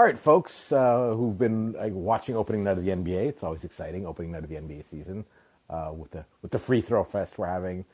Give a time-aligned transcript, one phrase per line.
[0.00, 3.28] All right, folks uh, who've been uh, watching opening night of the NBA.
[3.28, 5.26] It's always exciting opening night of the NBA season
[5.68, 7.84] uh, with the with the free throw fest we're having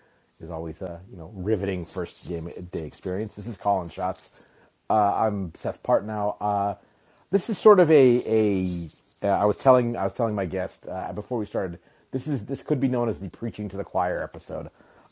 [0.40, 3.34] is always a you know riveting first game day experience.
[3.34, 4.28] This is Colin Shots.
[4.88, 6.36] Uh, I'm Seth Partnow.
[6.40, 6.74] Uh,
[7.32, 8.88] this is sort of a a.
[9.26, 11.80] Uh, I was telling I was telling my guest uh, before we started.
[12.12, 14.70] This is this could be known as the preaching to the choir episode.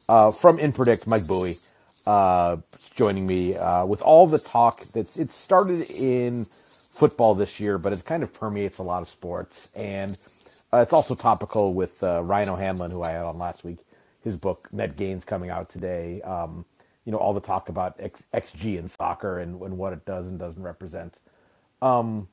[0.08, 1.58] Uh, from InPredict, Mike Beuoy
[2.06, 2.56] uh,
[2.94, 6.46] joining me uh, with all the talk that's it started in
[6.94, 10.18] football this year, but it kind of permeates a lot of sports, and
[10.74, 13.80] uh, it's also topical with uh, Ryan O'Hanlon, who I had on last week.
[14.24, 16.22] His book Net Gains coming out today.
[16.22, 16.66] Um,
[17.06, 20.28] you know all the talk about X, XG in soccer and, and what it does
[20.28, 21.20] and doesn't represent.
[21.82, 22.28] Um,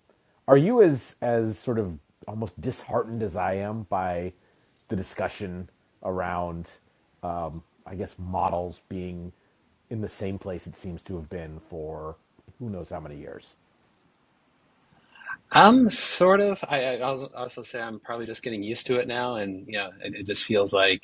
[0.48, 4.34] are you as as sort of almost disheartened as I am by
[4.90, 5.70] the discussion
[6.04, 6.70] around,
[7.24, 9.34] um, I guess, models being
[9.92, 12.18] in the same place it seems to have been for
[12.60, 13.56] who knows how many years?
[15.52, 16.64] I'm sort of.
[16.68, 19.90] I, I also say I'm probably just getting used to it now, and you know,
[20.04, 21.04] it, it just feels like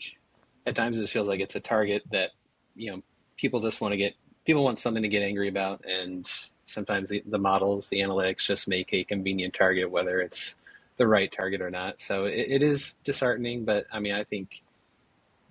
[0.65, 2.31] at times it just feels like it's a target that
[2.75, 3.01] you know
[3.37, 4.13] people just want to get
[4.45, 6.29] people want something to get angry about, and
[6.65, 10.55] sometimes the, the models, the analytics, just make a convenient target, whether it's
[10.97, 11.99] the right target or not.
[11.99, 14.61] So it, it is disheartening, but I mean, I think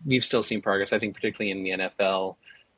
[0.06, 0.92] we've still seen progress.
[0.92, 2.36] I think particularly in the NFL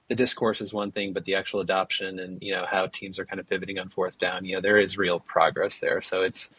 [0.09, 3.27] the discourse is one thing, but the actual adoption and you know how teams are
[3.27, 6.01] kind of pivoting on fourth down, you know, there is real progress there.
[6.01, 6.51] So it's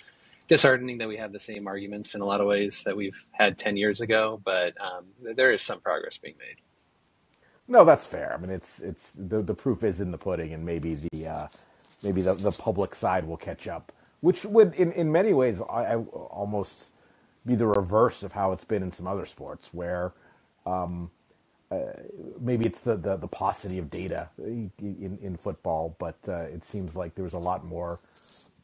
[0.47, 3.57] disheartening that we have the same arguments in a lot of ways that we've had
[3.57, 5.05] ten years ago, but um,
[5.35, 6.57] there is some progress being made.
[7.67, 8.33] No, that's fair.
[8.33, 11.47] I mean, it's it's the the proof is in the pudding, and maybe the uh,
[12.03, 15.85] maybe the, the public side will catch up, which would in in many ways I,
[15.85, 16.91] I almost
[17.45, 20.13] be the reverse of how it's been in some other sports where.
[20.65, 21.09] Um,
[22.39, 26.95] maybe it's the, the, the paucity of data in, in football, but uh, it seems
[26.95, 27.99] like there was a lot more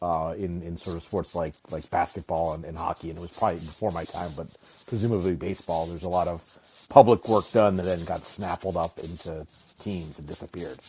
[0.02, 3.10] uh, in, in sort of sports like, like basketball and, and hockey.
[3.10, 4.48] And it was probably before my time, but
[4.88, 6.44] presumably baseball, there's a lot of
[6.90, 9.46] public work done that then got snaffled up into
[9.80, 10.80] teams and disappeared.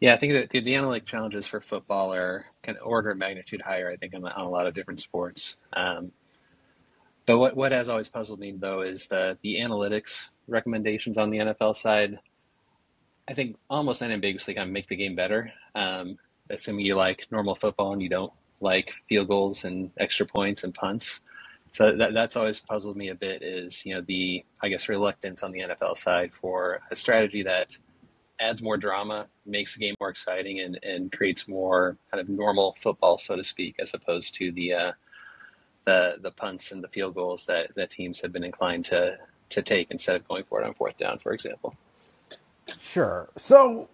[0.00, 3.18] Yeah, I think that the, the analytic challenges for football are kind of order of
[3.18, 5.56] magnitude higher, I think, on, on a lot of different sports.
[5.72, 6.12] Um,
[7.26, 11.38] but what, what has always puzzled me, though, is the, the analytics recommendations on the
[11.38, 12.18] NFL side,
[13.28, 15.52] I think almost unambiguously kind of make the game better.
[15.74, 16.18] Um,
[16.50, 20.74] assuming you like normal football and you don't like field goals and extra points and
[20.74, 21.20] punts.
[21.72, 25.42] So that, that's always puzzled me a bit is, you know, the, I guess, reluctance
[25.42, 27.76] on the NFL side for a strategy that
[28.40, 32.76] adds more drama, makes the game more exciting and, and creates more kind of normal
[32.80, 34.92] football, so to speak, as opposed to the, uh,
[35.84, 39.18] the, the punts and the field goals that, that teams have been inclined to,
[39.54, 41.74] to take instead of going for it on fourth down, for example.
[42.80, 43.28] Sure.
[43.36, 43.88] So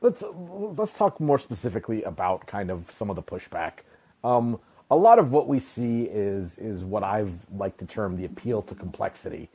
[0.00, 3.80] let's let's talk more specifically about kind of some of the pushback.
[4.24, 4.58] Um,
[4.90, 8.62] a lot of what we see is is what I've like to term the appeal
[8.62, 9.48] to complexity.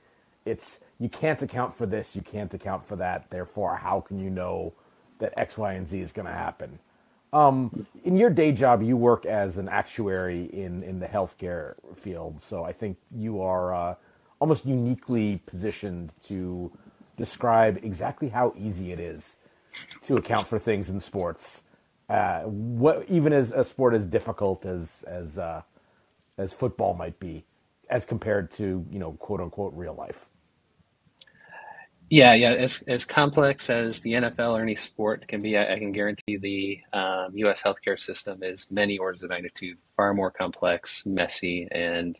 [0.46, 3.30] It's you can't account for this, you can't account for that.
[3.30, 4.74] Therefore, how can you know
[5.20, 6.80] that X, Y, and Z is going to happen?
[7.34, 12.42] Um, in your day job, you work as an actuary in in the healthcare field,
[12.42, 13.74] so I think you are.
[13.74, 13.96] Uh,
[14.40, 16.72] almost uniquely positioned to
[17.18, 19.36] describe exactly how easy it is
[20.04, 21.62] to account for things in sports.
[22.10, 25.62] Uh, what even as a sport as difficult as as uh,
[26.38, 27.44] as football might be,
[27.90, 30.26] as compared to you know quote unquote real life.
[32.10, 32.52] Yeah, yeah.
[32.54, 36.38] As as complex as the NFL or any sport can be, I, I can guarantee
[36.38, 37.62] the um, U.S.
[37.62, 42.18] healthcare system is many orders of magnitude far more complex, messy, and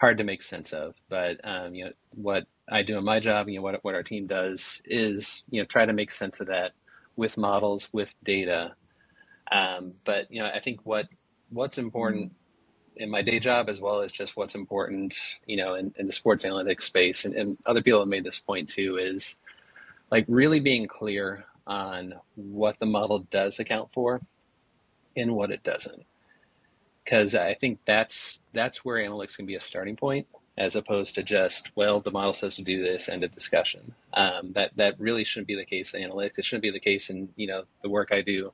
[0.00, 0.94] hard to make sense of.
[1.08, 4.04] But um, you know what I do in my job, you know what what our
[4.04, 6.72] team does is you know try to make sense of that
[7.16, 8.74] with models, with data.
[9.52, 11.06] Um, but you know I think what
[11.50, 12.32] what's important
[12.96, 15.16] in my day job as well as just what's important
[15.46, 18.38] you know in, in the sports analytics space and, and other people have made this
[18.40, 19.36] point too is
[20.10, 24.20] like really being clear on what the model does account for
[25.16, 26.04] and what it doesn't
[27.08, 30.26] because I think that's that's where analytics can be a starting point
[30.58, 33.94] as opposed to just well the model says to do this end of discussion.
[34.14, 36.38] Um, that that really shouldn't be the case in analytics.
[36.38, 38.52] It shouldn't be the case in you know the work I do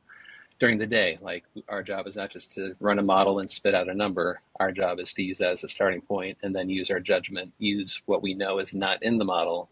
[0.60, 1.18] during the day.
[1.20, 4.40] Like our job is not just to run a model and spit out a number.
[4.60, 7.52] Our job is to use that as a starting point and then use our judgment,
[7.58, 9.68] use what we know is not in the model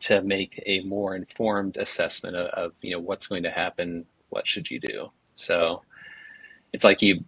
[0.00, 4.48] to make a more informed assessment of, of you know what's going to happen, what
[4.48, 5.10] should you do.
[5.36, 5.82] So
[6.72, 7.24] it's like you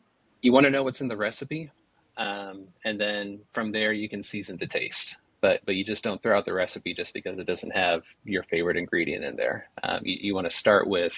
[0.47, 1.73] you want to know what's in the recipe,
[2.17, 5.17] um, and then from there you can season to taste.
[5.43, 8.45] But but you just don't throw out the recipe just because it doesn't have your
[8.45, 9.69] favorite ingredient in there.
[9.83, 11.15] Um, you, you want to start with,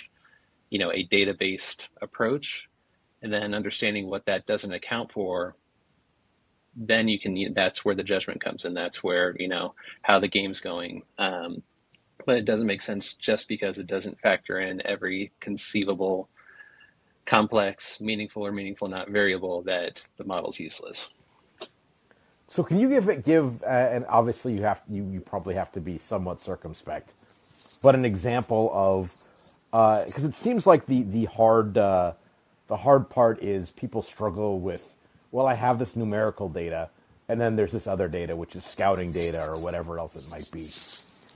[0.71, 2.69] you know, a data based approach,
[3.23, 5.57] and then understanding what that doesn't account for
[6.77, 10.29] then you can that's where the judgment comes in that's where you know how the
[10.29, 11.63] game's going um,
[12.27, 16.29] but it doesn't make sense just because it doesn't factor in every conceivable
[17.29, 21.09] complex meaningful or meaningful not variable that the model's useless.
[22.49, 25.73] So can you give it give uh, and obviously you have you you probably have
[25.73, 27.13] to be somewhat circumspect,
[27.83, 29.15] but an example of
[30.07, 32.13] because it seems like the the hard uh,
[32.69, 34.97] the hard part is people struggle with
[35.33, 36.91] well I have this numerical data
[37.29, 40.51] and then there's this other data which is scouting data or whatever else it might
[40.53, 40.71] be,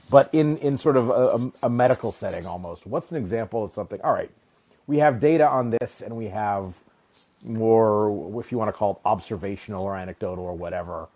[0.09, 4.01] but in in sort of a, a medical setting almost what's an example of something
[4.01, 4.31] all right
[4.87, 6.75] we have data on this and we have
[7.43, 11.09] more, if you want to call it observational or anecdotal or whatever.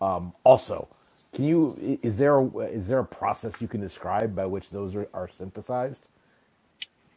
[0.00, 0.88] Um, also,
[1.34, 4.96] can you is there a, is there a process you can describe by which those
[4.96, 6.06] are, are synthesized?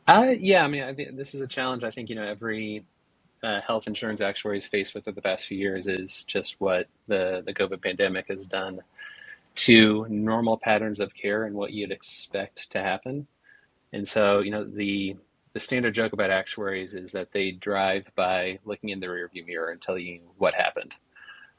[0.07, 2.85] uh, yeah i mean I think this is a challenge i think you know every
[3.43, 6.87] uh, health insurance actuary is faced with over the past few years is just what
[7.07, 8.81] the the covid pandemic has done
[9.55, 13.25] to normal patterns of care and what you'd expect to happen
[13.93, 15.17] And so, you know, the
[15.59, 19.71] the standard joke about actuaries is that they drive by looking in the rearview mirror
[19.71, 20.93] and tell you what happened.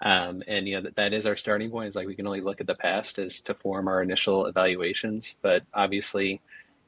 [0.00, 1.90] Um, and you know that, that is our starting point.
[1.90, 5.34] Is like we can only look at the past as to form our initial evaluations,
[5.42, 6.40] but obviously,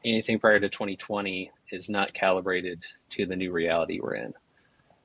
[0.06, 4.32] anything prior to 2020 is not calibrated to the new reality we're in.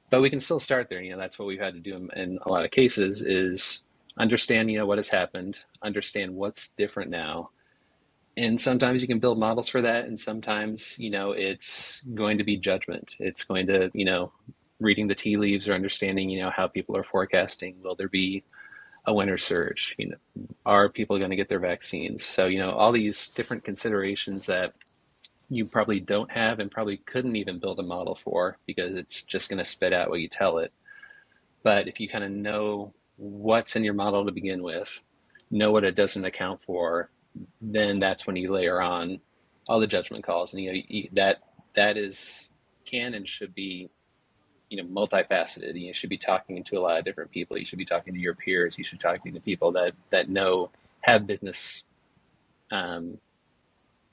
[0.09, 1.01] But we can still start there.
[1.01, 3.81] You know, that's what we've had to do in, in a lot of cases is
[4.17, 7.49] understand you know what has happened, understand what's different now,
[8.37, 12.43] and sometimes you can build models for that and sometimes you know it's going to
[12.43, 13.15] be judgment.
[13.19, 14.31] It's going to you know
[14.79, 18.43] reading the tea leaves or understanding you know how people are forecasting will there be
[19.05, 19.95] a winter surge?
[19.97, 20.17] You know
[20.65, 22.23] are people going to get their vaccines?
[22.23, 24.77] So you know all these different considerations that
[25.49, 29.49] you probably don't have and probably couldn't even build a model for because it's just
[29.49, 30.73] going to spit out what you tell it.
[31.63, 34.89] But if you kind of know what's in your model to begin with
[35.49, 37.09] know what it doesn't account for
[37.61, 39.19] then that's when you layer on
[39.67, 41.37] all the judgment calls, and you know you, that
[41.75, 42.49] that is
[42.85, 43.89] can and should be
[44.69, 45.79] you know multifaceted.
[45.79, 47.57] You should be talking to a lot of different people.
[47.57, 48.77] You should be talking to your peers.
[48.77, 50.69] You should be talking to people that that know
[51.01, 51.83] have business
[52.71, 53.17] um,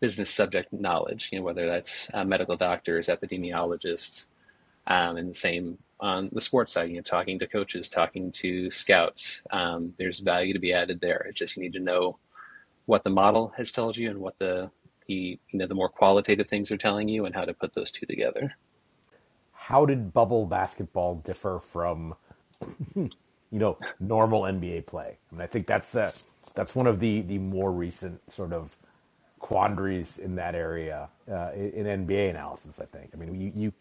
[0.01, 1.29] business subject knowledge.
[1.33, 4.27] You know whether that's uh, medical doctors, epidemiologists,
[4.87, 6.91] um, and the same on the sports side.
[6.91, 9.43] You know talking to coaches, talking to scouts.
[9.51, 11.27] Um, there's value to be added there.
[11.29, 12.19] It's just you need to know
[12.87, 14.71] what the model has told you and what the
[15.07, 17.91] the you know the more qualitative things are telling you and how to put those
[17.91, 18.55] two together.
[19.53, 22.15] How did bubble basketball differ from
[22.95, 23.11] you
[23.51, 25.19] know normal NBA play?
[25.31, 26.13] I mean, I think that's uh,
[26.55, 28.77] that's one of the the more recent sort of
[29.39, 32.81] quandaries in that area uh, in, NBA analysis.
[32.81, 33.11] I think.
[33.15, 33.73] I mean, you you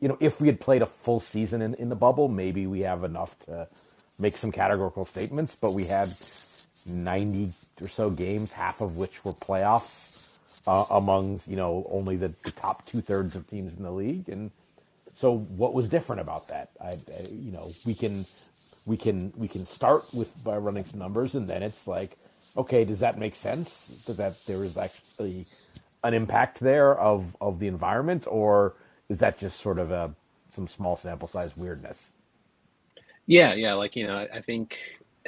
[0.00, 2.80] you know, if we had played a full season in, in the bubble, maybe we
[2.80, 3.68] have enough to
[4.18, 5.56] make some categorical statements.
[5.60, 6.14] But we had
[6.86, 10.18] 90 or so games, half of which were playoffs
[10.66, 14.28] uh, among, you know, only the, the top two thirds of teams in the league.
[14.28, 14.50] And
[15.14, 16.70] so what was different about that?
[16.80, 18.26] I, I, you know, we can,
[18.86, 22.18] we can, we can start with by running some numbers and then it's like,
[22.56, 25.46] okay, does that make sense that, that there is actually
[26.04, 28.74] an impact there of, of the environment or
[29.08, 30.14] is that just sort of a,
[30.50, 31.98] some small sample size weirdness?
[33.26, 34.76] Yeah, yeah, like you know, I, I think,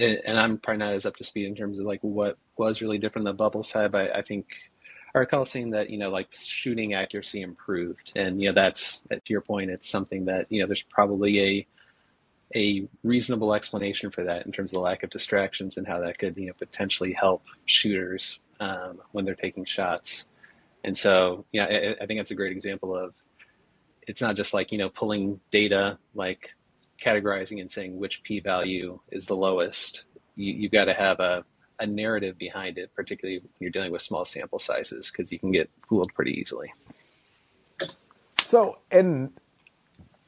[0.02, 2.98] and I'm probably not as up to speed in terms of like what was really
[2.98, 4.46] different on the bubble side, but I think
[5.14, 9.20] I recall seeing that you know like shooting accuracy improved, and you know that's to
[9.26, 11.66] your point, it's something that you know there's probably a
[12.54, 16.18] a reasonable explanation for that in terms of the lack of distractions and how that
[16.18, 20.26] could you know potentially help shooters um, when they're taking shots.
[20.84, 23.14] And so, yeah, I, I think that's a great example of
[24.06, 26.50] it's not just like you know pulling data like
[27.04, 30.04] categorizing and saying which p-value is the lowest
[30.36, 31.44] you, you've got to have a,
[31.80, 35.52] a narrative behind it particularly when you're dealing with small sample sizes because you can
[35.52, 36.68] get fooled pretty easily
[38.44, 39.32] So, and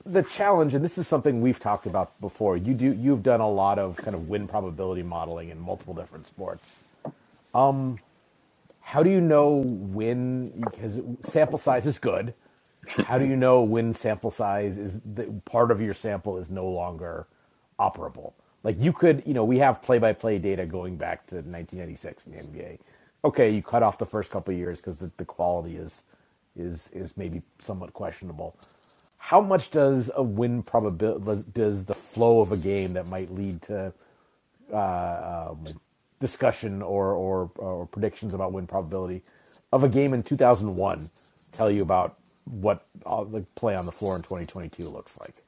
[0.07, 2.57] the challenge, and this is something we've talked about before.
[2.57, 6.27] You do, you've done a lot of kind of win probability modeling in multiple different
[6.27, 6.81] sports.
[7.55, 8.01] Um,
[8.81, 10.51] how do you know when?
[10.71, 12.35] Because sample size is good.
[12.87, 16.67] How do you know when sample size is the, part of your sample is no
[16.67, 17.27] longer
[17.79, 18.33] operable?
[18.63, 22.39] Like you could, you know, we have play-by-play data going back to 1996 in the
[22.39, 22.79] NBA.
[23.25, 26.03] Okay, you cut off the first couple years because the, the quality is
[26.57, 28.57] is is maybe somewhat questionable.
[29.17, 33.63] How much does a win probability does the flow of a game that might lead
[33.63, 33.93] to
[34.73, 35.81] uh, um,
[36.21, 39.23] discussion or, or or predictions about win probability
[39.73, 41.11] of a game in 2001
[41.53, 45.45] tell you about what uh, the play on the floor in 2022 looks like.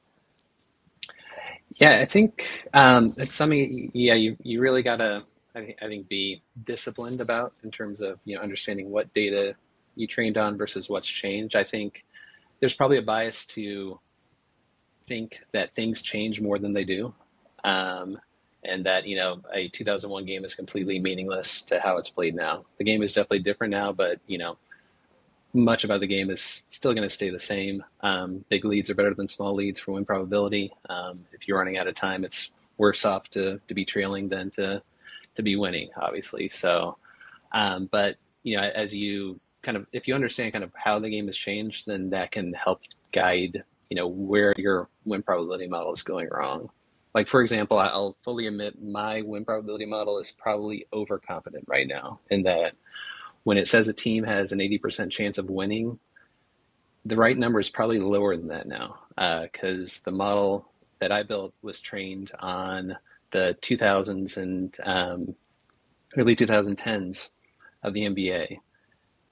[1.75, 3.91] Yeah, I think um, it's something.
[3.93, 5.23] Yeah, you you really gotta
[5.55, 9.55] I think I think be disciplined about in terms of you know understanding what data
[9.95, 11.55] you trained on versus what's changed.
[11.55, 12.03] I think
[12.59, 13.99] there's probably a bias to
[15.07, 17.13] think that things change more than they do.
[17.63, 18.19] Um,
[18.63, 22.65] and that you know a 2001 game is completely meaningless to how it's played now.
[22.77, 24.57] The game is definitely different now, but you know
[25.53, 27.83] much about the game is still going to stay the same.
[28.01, 30.73] Um, big leads are better than small leads for win probability.
[30.89, 34.51] Um, if you're running out of time, it's worse off to to be trailing than
[34.51, 34.81] to
[35.35, 36.49] to be winning, obviously.
[36.49, 36.97] So,
[37.53, 41.09] um, but you know, as you kind of if you understand kind of how the
[41.09, 42.81] game has changed, then that can help
[43.13, 46.69] guide you know where your win probability model is going wrong.
[47.15, 52.19] Like for example, I'll fully admit my win probability model is probably overconfident right now
[52.29, 52.73] in that
[53.43, 55.99] when it says a team has an 80% chance of winning,
[57.05, 58.99] the right number is probably lower than that now
[59.43, 62.97] because uh, the model that I built was trained on
[63.31, 65.35] the 2000s and um,
[66.17, 67.29] early 2010s
[67.83, 68.57] of the NBA,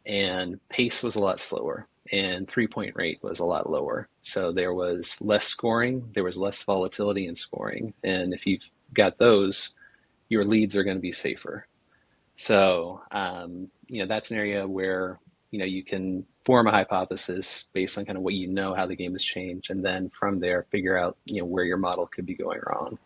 [0.05, 4.07] and pace was a lot slower and three point rate was a lot lower.
[4.21, 7.93] So there was less scoring, there was less volatility in scoring.
[8.03, 9.73] And if you've got those,
[10.29, 11.67] your leads are going to be safer.
[12.35, 15.19] So, um, you know, that's an area where,
[15.51, 18.85] you know, you can form a hypothesis based on kind of what you know how
[18.85, 19.71] the game has changed.
[19.71, 22.97] And then from there, figure out, you know, where your model could be going wrong.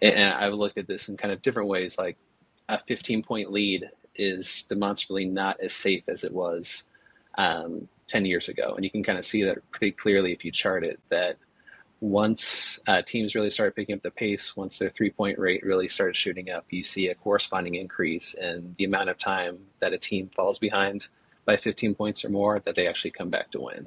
[0.00, 2.16] And I've looked at this in kind of different ways, like
[2.68, 6.84] a 15 point lead is demonstrably not as safe as it was
[7.38, 8.74] um, 10 years ago.
[8.74, 11.36] And you can kind of see that pretty clearly if you chart it that
[12.02, 15.88] once uh, teams really started picking up the pace, once their three point rate really
[15.88, 19.98] started shooting up, you see a corresponding increase in the amount of time that a
[19.98, 21.06] team falls behind
[21.44, 23.86] by 15 points or more that they actually come back to win.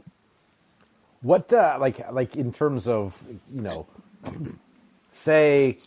[1.21, 3.21] What, uh, like, like in terms of,
[3.53, 3.85] you know,
[5.11, 5.77] say,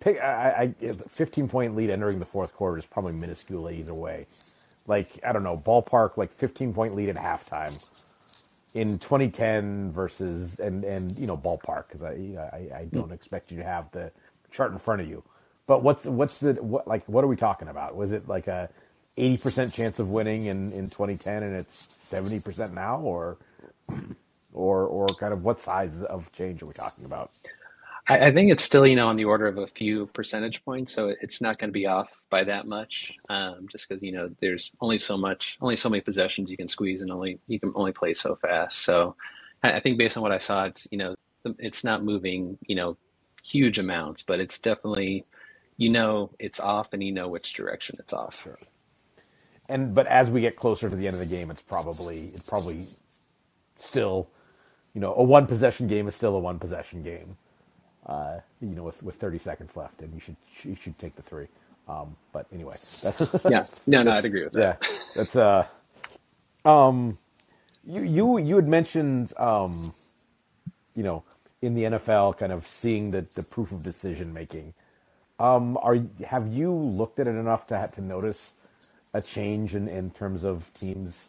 [0.00, 4.26] pick, I, I, 15 point lead entering the fourth quarter is probably minuscule either way
[4.86, 7.78] like I don't know, ballpark like 15 point lead at halftime
[8.74, 12.10] in 2010 versus and and you know ballpark because I,
[12.52, 12.98] I I hmm.
[12.98, 14.10] don't expect you to have the
[14.50, 15.22] chart in front of you.
[15.66, 17.96] But what's what's the what like what are we talking about?
[17.96, 18.68] Was it like a
[19.16, 23.38] 80% chance of winning in in 2010 and it's 70% now or
[24.52, 27.30] or or kind of what size of change are we talking about?
[28.08, 30.94] I, I think it's still, you know, on the order of a few percentage points,
[30.94, 33.12] so it's not going to be off by that much.
[33.28, 36.68] Um, just because you know, there's only so much, only so many possessions you can
[36.68, 38.82] squeeze, and only you can only play so fast.
[38.82, 39.16] So,
[39.62, 41.14] I, I think based on what I saw, it's you know,
[41.58, 42.96] it's not moving, you know,
[43.42, 45.24] huge amounts, but it's definitely,
[45.78, 48.34] you know, it's off, and you know which direction it's off.
[48.42, 48.58] Sure.
[49.68, 52.46] And but as we get closer to the end of the game, it's probably it's
[52.46, 52.86] probably
[53.78, 54.28] still,
[54.92, 57.38] you know, a one possession game is still a one possession game
[58.06, 61.22] uh, you know, with, with 30 seconds left, and you should you should take the
[61.22, 61.48] three.
[61.88, 62.76] Um, but anyway,
[63.48, 64.64] yeah, no, no, I'd agree with that.
[64.64, 64.76] Yeah,
[65.16, 65.66] that's uh,
[66.64, 67.18] um,
[67.86, 69.94] you you you had mentioned um,
[70.96, 71.24] you know,
[71.62, 74.74] in the NFL, kind of seeing the the proof of decision making.
[75.40, 78.52] Um, are have you looked at it enough to to notice
[79.14, 81.26] a change in, in terms of teams?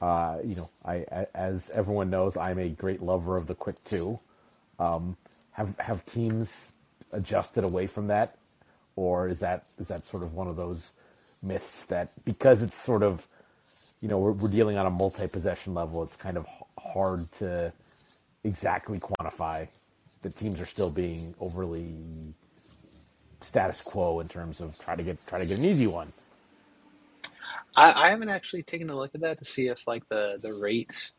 [0.00, 4.20] Uh, you know, I as everyone knows, I'm a great lover of the quick two.
[4.78, 5.16] Um,
[5.58, 6.72] have have teams
[7.12, 8.38] adjusted away from that,
[8.94, 10.92] or is that is that sort of one of those
[11.42, 13.26] myths that because it's sort of
[14.00, 16.46] you know we're, we're dealing on a multi-possession level, it's kind of
[16.78, 17.72] hard to
[18.44, 19.66] exactly quantify
[20.22, 21.92] that teams are still being overly
[23.40, 26.12] status quo in terms of try to get try to get an easy one.
[27.74, 30.54] I, I haven't actually taken a look at that to see if like the the
[30.54, 31.10] rate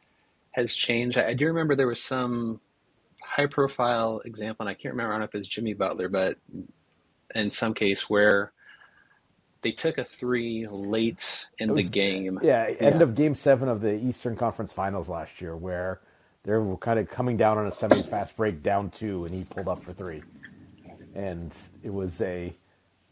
[0.51, 1.17] has changed.
[1.17, 2.62] I, I do remember there was some
[3.29, 6.38] high profile example, and I can't remember if it's Jimmy Butler, but
[7.36, 8.51] in some case where
[9.62, 12.39] they took a three late in was, the game.
[12.41, 13.03] Yeah, end yeah.
[13.03, 16.01] of game seven of the Eastern Conference Finals last year, where
[16.43, 19.43] they were kind of coming down on a semi fast break, down two, and he
[19.43, 20.24] pulled up for three.
[21.13, 22.55] And it was a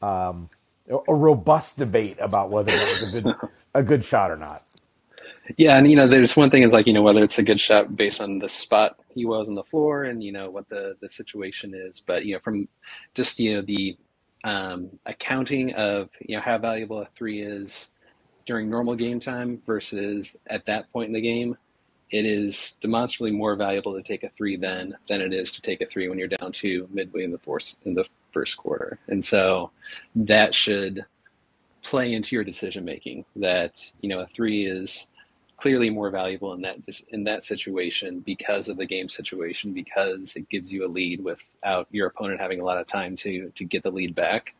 [0.02, 0.50] um,
[0.90, 3.36] a robust debate about whether it was a good
[3.74, 4.64] a good shot or not.
[5.56, 7.62] Yeah, and you know, there's one thing is like you know whether it's a good
[7.62, 10.98] shot based on the spot he was on the floor and you know what the
[11.02, 12.68] the situation is, but you know from
[13.16, 13.98] just you know the
[14.44, 17.90] um, accounting of you know how valuable a three is
[18.46, 21.58] during normal game time versus at that point in the game,
[22.12, 25.82] it is demonstrably more valuable to take a three then than it is to take
[25.82, 29.24] a three when you're down two midway in the fourth in the first quarter, and
[29.24, 29.72] so
[30.16, 31.06] that should
[31.84, 33.24] play into your decision making.
[33.38, 35.08] That you know a three is
[35.58, 36.78] clearly more valuable in that
[37.10, 41.88] in that situation because of the game situation because it gives you a lead without
[41.92, 44.54] your opponent having a lot of time to to get the lead back.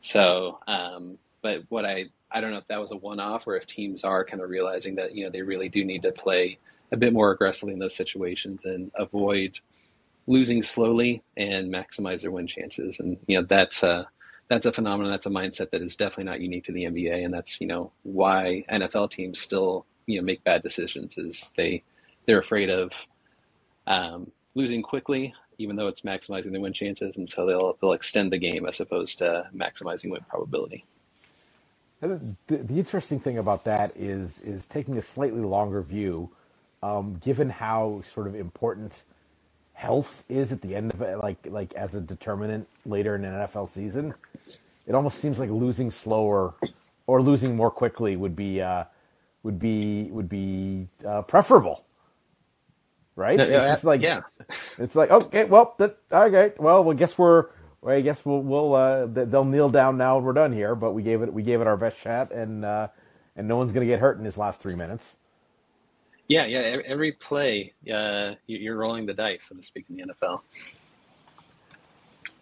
[0.00, 3.56] So, um, but what I I don't know if that was a one off or
[3.56, 6.58] if teams are kind of realizing that you know they really do need to play
[6.90, 9.58] a bit more aggressively in those situations and avoid
[10.26, 12.98] losing slowly and maximize their win chances.
[12.98, 14.08] And you know that's a
[14.48, 15.12] that's a phenomenon.
[15.12, 17.92] That's a mindset that is definitely not unique to the NBA, and that's you know
[18.04, 21.18] why NFL teams still you know make bad decisions.
[21.18, 21.82] Is they
[22.26, 22.92] they're afraid of
[23.86, 28.32] um, losing quickly, even though it's maximizing their win chances, and so they'll they'll extend
[28.32, 30.84] the game as opposed to maximizing win probability.
[32.02, 36.30] And the, the interesting thing about that is is taking a slightly longer view,
[36.82, 39.04] um, given how sort of important
[39.72, 43.32] health is at the end of it, like like as a determinant later in an
[43.32, 44.14] NFL season.
[44.86, 46.54] It almost seems like losing slower
[47.06, 48.84] or losing more quickly would be uh,
[49.44, 51.86] would be would be uh, preferable,
[53.16, 53.38] right?
[53.38, 54.22] No, It's yeah, just like yeah.
[54.78, 57.46] it's like okay, well, that, okay, well, well, guess we're.
[57.82, 60.74] well, I guess we'll, we'll uh, they'll kneel down now and we're done here.
[60.74, 62.88] But we gave it we gave it our best shot, and uh,
[63.36, 65.16] and no one's gonna get hurt in his last three minutes.
[66.28, 66.58] Yeah, yeah.
[66.60, 66.82] Every,
[67.12, 70.40] play, uh, you- you're rolling the dice, so to speak, in the NFL.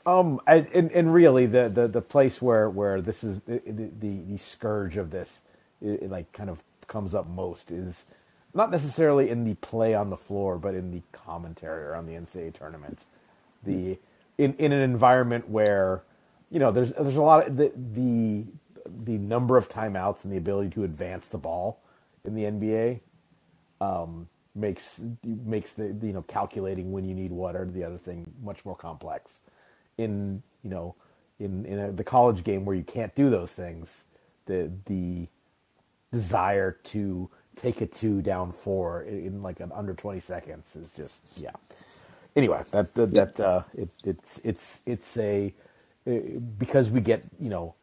[0.06, 3.90] Um, and, and, and really, the, the, the place where, where this is the, the,
[4.00, 5.40] the scourge of this,
[5.80, 8.04] it, it like kind of comes up most is
[8.54, 12.52] not necessarily in the play on the floor, but in the commentary around the NCAA
[12.52, 13.06] tournament.
[13.64, 13.99] The
[14.38, 16.02] in, in an environment where,
[16.50, 18.44] you know, there's there's a lot of the the
[19.04, 21.80] the number of timeouts and the ability to advance the ball
[22.25, 23.00] in the NBA
[23.80, 28.30] um, makes makes the you know calculating when you need what or the other thing
[28.42, 29.38] much more complex.
[29.96, 30.94] In you know
[31.38, 33.88] in in a, the college game where you can't do those things,
[34.46, 35.28] the the
[36.12, 40.88] desire to take a two down four in, in like an under twenty seconds is
[40.97, 41.52] just yeah.
[42.37, 43.25] Anyway, that that, Yeah.
[43.37, 45.54] that uh, it, it's it's it's a
[46.09, 46.12] uh,
[46.59, 47.75] because we get you know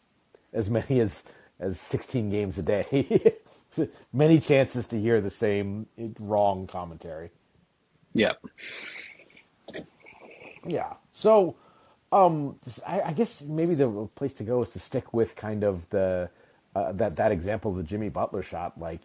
[0.53, 1.23] as many as
[1.59, 3.35] as 16 games a day
[4.13, 5.87] many chances to hear the same
[6.19, 7.31] wrong commentary
[8.13, 8.33] Yeah.
[10.65, 11.55] yeah so
[12.11, 15.89] um i, I guess maybe the place to go is to stick with kind of
[15.91, 16.29] the
[16.79, 19.01] uh, that that example of the jimmy butler shot like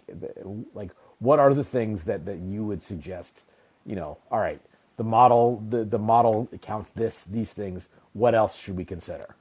[0.74, 3.44] like what are the things that that you would suggest
[3.86, 4.62] you know all right
[4.98, 9.36] the model the the model counts this these things what else should we consider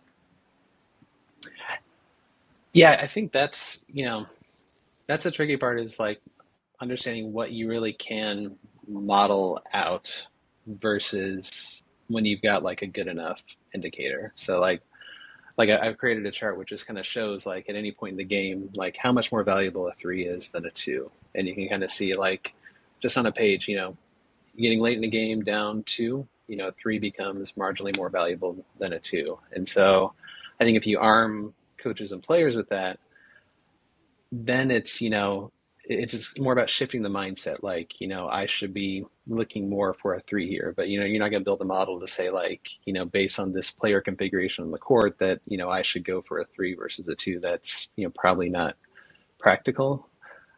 [2.74, 4.28] Yeah, I think that's, you know,
[5.08, 6.22] that's the tricky part is like
[6.82, 10.10] understanding what you really can model out
[10.68, 13.42] versus when you've got like a good enough
[13.76, 14.34] indicator.
[14.36, 14.82] So like
[15.58, 18.14] like I- I've created a chart which just kind of shows like at any point
[18.14, 21.48] in the game like how much more valuable a three is than a two, and
[21.48, 22.54] you can kind of see like
[23.02, 23.98] just on a page, you know,
[24.58, 28.94] getting late in the game down two, you know, three becomes marginally more valuable than
[28.94, 30.14] a two, and so
[30.60, 32.98] I think if you arm coaches and players with that
[34.32, 35.52] then it's you know
[35.86, 39.94] it's just more about shifting the mindset like you know i should be looking more
[39.96, 42.08] for a three here but you know you're not going to build a model to
[42.08, 45.70] say like you know based on this player configuration on the court that you know
[45.70, 47.40] i should go for a three versus a two.
[47.42, 48.76] That's you know probably not
[49.40, 50.10] practical.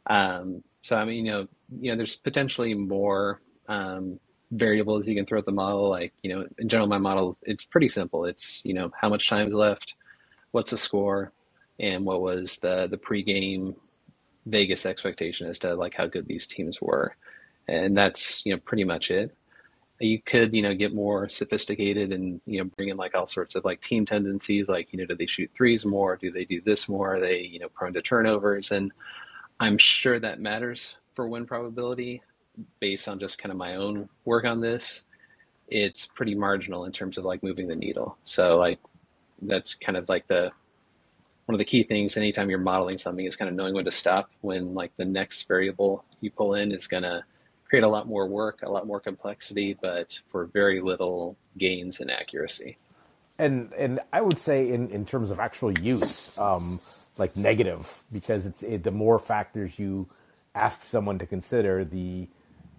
[0.07, 1.47] Um, so i mean you know
[1.81, 4.19] you know there's potentially more um,
[4.51, 5.89] variables you can throw at the model.
[5.89, 8.25] Like you know in general my model it's pretty simple.
[8.25, 9.93] It's you know how much time is left
[10.51, 11.33] what's the score
[11.79, 13.75] and what was the the pregame
[14.45, 17.15] Vegas expectation as to like how good these teams were,
[17.67, 19.35] and that's you know pretty much it.
[19.99, 23.55] You could you know get more sophisticated and you know bring in like all sorts
[23.55, 26.15] of like team tendencies, like you know do they shoot threes more?
[26.15, 27.15] Do they do this more?
[27.15, 28.71] Are they you know prone to turnovers?
[28.71, 28.91] And
[29.59, 32.21] I'm sure that matters for win probability
[32.79, 35.05] based on just kind of my own work on this.
[35.67, 38.17] It's pretty marginal in terms of like moving the needle.
[38.25, 38.79] So like
[39.41, 40.51] that's kind of like the
[41.45, 43.91] one of the key things anytime you're modeling something is kind of knowing when to
[43.91, 47.23] stop when like the next variable you pull in is going to
[47.65, 52.09] create a lot more work a lot more complexity but for very little gains in
[52.09, 52.77] accuracy
[53.37, 56.79] and and I would say in in terms of actual use, um,
[57.17, 60.07] like negative, because it's it, the more factors you
[60.53, 62.27] ask someone to consider, the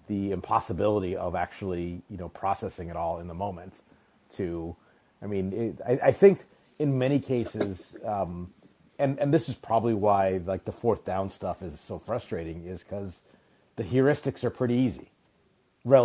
[0.08, 3.82] the impossibility of actually you know processing it all in the moment.
[4.36, 4.74] To,
[5.22, 6.44] I mean, it, I, I think
[6.78, 8.52] in many cases, um,
[8.98, 12.82] and and this is probably why like the fourth down stuff is so frustrating, is
[12.84, 13.20] because
[13.76, 15.10] the heuristics are pretty easy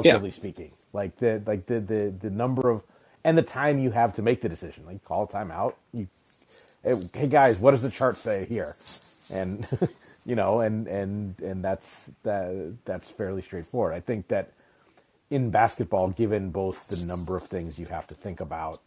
[0.04, 0.72] yeah relatively speaking.
[0.94, 2.84] Like the like the the the number of
[3.24, 4.86] and the time you have to make the decision.
[4.86, 5.76] Like call a timeout.
[5.94, 6.08] You
[6.84, 8.76] hey, hey guys, what does the chart say here?
[9.32, 9.68] And
[10.26, 13.94] you know, and and and that's that that's fairly straightforward.
[13.96, 14.52] I think that
[15.32, 18.82] in basketball, given both the number of things you have to think about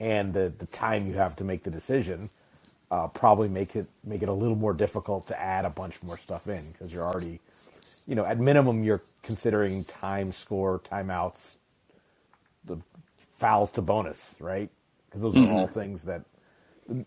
[0.00, 2.30] and the the time you have to make the decision,
[2.92, 6.18] uh, probably make it make it a little more difficult to add a bunch more
[6.18, 7.40] stuff in because you're already,
[8.06, 11.56] you know, at minimum you're considering time, score, timeouts,
[12.66, 12.78] the
[13.38, 14.70] fouls to bonus, right?
[15.06, 16.22] Because those are all things that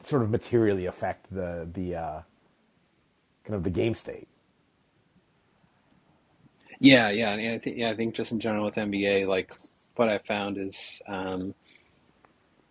[0.04, 2.21] sort of materially affect the the uh,
[3.45, 4.28] kind of the game state.
[6.80, 9.54] Yeah, yeah, and I think yeah, I think just in general with NBA, like
[9.95, 11.56] what I found is um,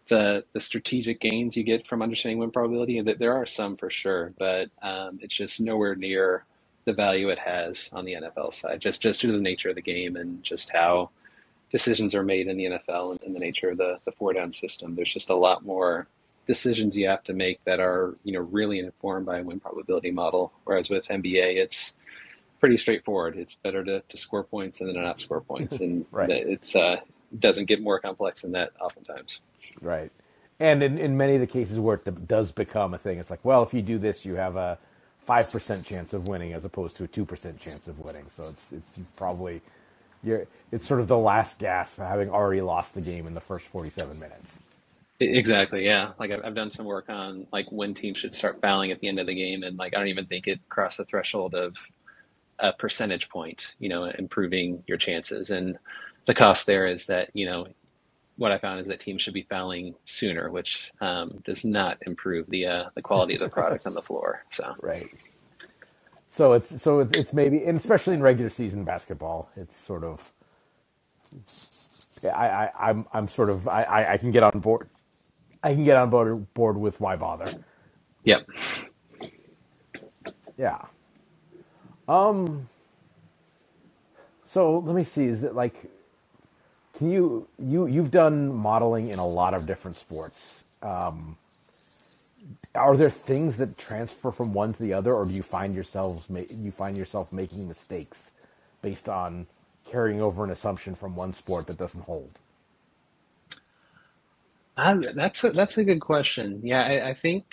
[0.08, 3.76] the the strategic gains you get from understanding win probability, and that there are some
[3.76, 6.44] for sure, but um, it's just nowhere near
[6.86, 9.76] the value it has on the NFL side, just just due to the nature of
[9.76, 11.10] the game and just how
[11.70, 14.52] decisions are made in the NFL and, and the nature of the the four down
[14.52, 14.94] system.
[14.94, 16.08] There's just a lot more
[16.46, 20.10] decisions you have to make that are you know really informed by a win probability
[20.12, 21.94] model, whereas with NBA, it's
[22.60, 23.36] pretty straightforward.
[23.36, 26.30] It's better to, to score points than to not score points, and Right.
[26.30, 26.98] it's uh,
[27.38, 29.40] doesn't get more complex than that oftentimes.
[29.80, 30.10] Right.
[30.60, 33.44] And in, in many of the cases where it does become a thing, it's like,
[33.44, 34.78] well, if you do this, you have a
[35.18, 38.26] five percent chance of winning as opposed to a two percent chance of winning.
[38.36, 39.62] So it's it's probably
[40.22, 43.40] you're it's sort of the last gasp for having already lost the game in the
[43.40, 44.58] first forty seven minutes.
[45.20, 46.12] Exactly, yeah.
[46.18, 49.08] Like I've, I've done some work on like when teams should start fouling at the
[49.08, 51.74] end of the game, and like I don't even think it crossed the threshold of
[52.58, 55.50] a percentage point, you know, improving your chances.
[55.50, 55.78] And
[56.26, 57.66] the cost there is that you know
[58.36, 62.48] what I found is that teams should be fouling sooner, which um, does not improve
[62.50, 64.44] the uh, the quality of the product on the floor.
[64.52, 65.10] So Right.
[66.30, 70.32] So it's so it's, it's maybe and especially in regular season basketball, it's sort of
[72.24, 74.88] I, I I'm I'm sort of I, I I can get on board
[75.62, 77.54] I can get on board board with why bother.
[78.24, 78.46] yep.
[80.58, 80.82] Yeah.
[82.08, 82.68] Um.
[84.46, 85.26] So let me see.
[85.26, 85.76] Is it like
[86.96, 90.64] can you you you've done modeling in a lot of different sports?
[92.74, 96.28] Are there things that transfer from one to the other, or do you find yourselves
[96.50, 98.32] you find yourself making mistakes
[98.82, 99.46] based on
[99.86, 102.38] carrying over an assumption from one sport that doesn't hold?
[104.76, 106.60] Uh, that's a, that's a good question.
[106.64, 107.44] Yeah, I, I think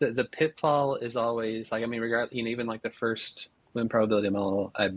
[0.00, 3.48] the the pitfall is always like I mean, regard you know even like the first
[3.74, 4.90] win probability model I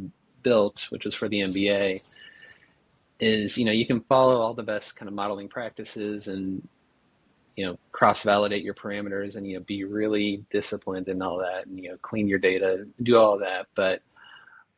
[0.44, 2.02] built, which was for the NBA,
[3.24, 6.68] is you know you can follow all the best kind of modeling practices and
[7.56, 11.66] you know cross validate your parameters and you know be really disciplined and all that
[11.66, 14.02] and you know clean your data, do all that, but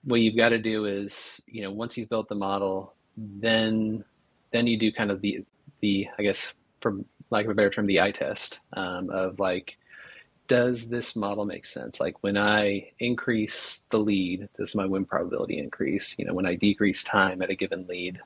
[0.04, 4.04] what you've got to do is you know once you've built the model, then
[4.52, 5.44] then you do kind of the
[5.82, 6.98] the I guess for
[7.32, 9.78] lack of a better term the eye test um, of like
[10.48, 12.00] does this model make sense?
[12.00, 16.14] Like when I increase the lead, does my win probability increase?
[16.20, 18.20] You know, when I decrease time at a given lead,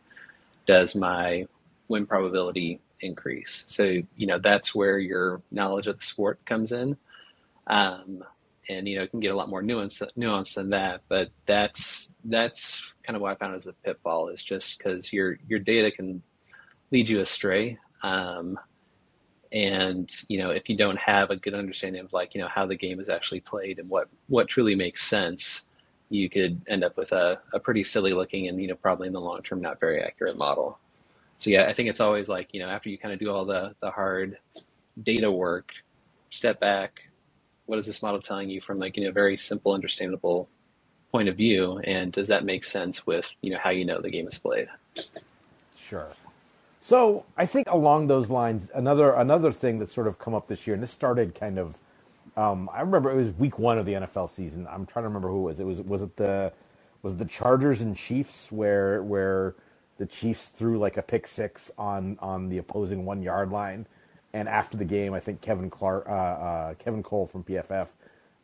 [0.70, 1.48] does my
[1.88, 3.64] win probability increase?
[3.66, 3.84] So,
[4.16, 6.96] you know, that's where your knowledge of the sport comes in.
[7.66, 8.24] Um,
[8.70, 12.14] and you know, it can get a lot more nuance nuance than that, but that's
[12.24, 15.90] that's kind of what I found as a pitfall is just because your your data
[15.90, 16.22] can
[16.92, 17.80] lead you astray.
[18.04, 18.60] Um,
[19.52, 22.68] and you know if you don't have a good understanding of like you know how
[22.68, 25.66] the game is actually played and what what truly makes sense
[26.10, 29.14] you could end up with a, a pretty silly looking and you know probably in
[29.14, 30.78] the long term not very accurate model
[31.38, 33.46] so yeah i think it's always like you know after you kind of do all
[33.46, 34.38] the the hard
[35.04, 35.72] data work
[36.32, 37.02] step back
[37.66, 40.50] what is this model telling you from like you know very simple understandable
[41.12, 44.10] point of view and does that make sense with you know how you know the
[44.10, 44.68] game is played
[45.90, 46.10] Sure.
[46.82, 50.68] So I think along those lines, another another thing that's sort of come up this
[50.68, 51.78] year, and this started kind of.
[52.40, 54.68] Um, I remember it was week one of the NFL season.
[54.72, 55.62] I'm trying to remember who it was.
[55.62, 56.54] It was was it the
[57.04, 59.56] was it the Chargers and Chiefs where where
[60.00, 63.88] the Chiefs threw like a pick six on on the opposing one yard line,
[64.34, 67.88] and after the game, I think Kevin Clark, uh, uh, Kevin Cole from PFF,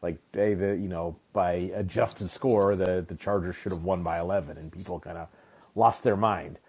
[0.04, 4.20] like hey, the you know by adjusted score, the the Chargers should have won by
[4.20, 5.30] 11, and people kind of
[5.76, 6.60] lost their mind.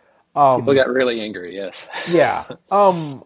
[0.57, 2.47] people got really angry yes Yeah.
[2.71, 3.25] Um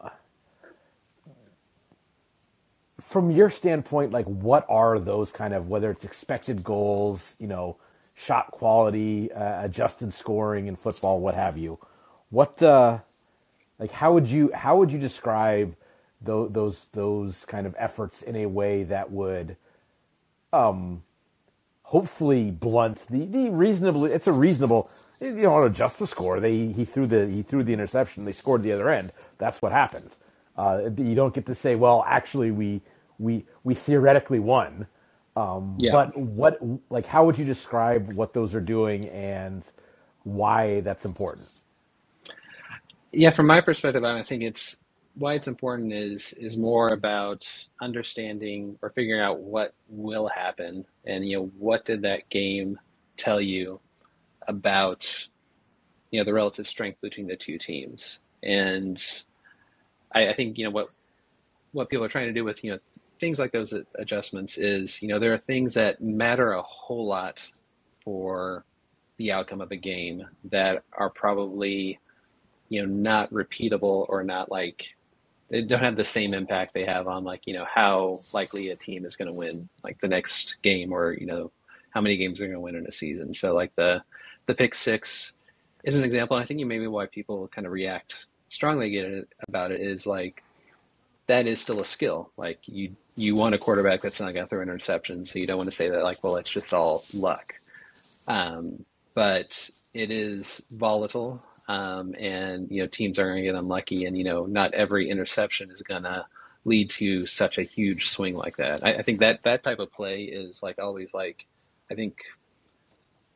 [3.11, 7.77] from your standpoint, like what are those kind of whether it's expected goals, you know,
[8.15, 11.81] shot quality, uh, adjusted scoring in football, what have you?
[12.31, 13.01] What uh
[13.81, 15.77] like how would you how would you describe
[16.23, 19.57] those those those kind of efforts in a way that would
[20.53, 21.03] um
[21.85, 26.85] hopefully blunt the, the reasonably it's a reasonable you know adjust the score they he
[26.85, 30.17] threw the he threw the interception they scored the other end that's what happens
[30.59, 32.83] uh, you don't get to say well actually we
[33.21, 34.89] we we theoretically won
[35.37, 35.93] um, Yeah.
[35.93, 36.59] But what,
[36.91, 39.65] like, how would you describe what those are doing and
[40.25, 41.49] why that's important?
[43.13, 44.77] Yeah, from my perspective, I think it's
[45.17, 47.47] why it's important is is more about
[47.83, 52.79] understanding or figuring out what will happen and you know what did that game
[53.19, 53.81] tell you
[54.49, 55.29] about
[56.11, 58.21] you know the relative strength between the two teams.
[58.43, 59.03] And
[60.15, 60.89] I, I think you know what
[61.73, 62.79] what people are trying to do with you know
[63.21, 67.43] things like those adjustments is you know there are things that matter a whole lot
[68.03, 68.65] for
[69.19, 71.99] the outcome of a game that are probably
[72.69, 74.87] you know not repeatable or not like
[75.51, 78.77] they don't have the same impact they have on like you know how likely a
[78.77, 81.51] team is going to win like the next game or you know
[81.91, 83.35] how many games they're going to win in a season.
[83.35, 84.03] So like the
[84.47, 85.33] the pick six
[85.85, 89.71] is an example and i think you maybe why people kind of react strongly about
[89.71, 90.43] it is like
[91.27, 94.49] that is still a skill like you you want a quarterback that's not going to
[94.49, 97.55] throw interceptions so you don't want to say that like well it's just all luck
[98.31, 104.05] um, but it is volatile, um, and you know teams are going to get unlucky,
[104.05, 106.25] and you know not every interception is going to
[106.65, 108.85] lead to such a huge swing like that.
[108.85, 111.45] I, I think that that type of play is like always like
[111.91, 112.19] I think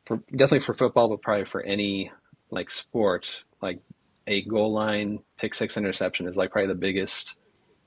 [0.05, 2.11] for definitely for football, but probably for any
[2.51, 3.79] like sport, like
[4.27, 7.35] a goal line pick six interception is like probably the biggest